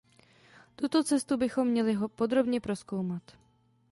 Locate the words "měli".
1.67-1.97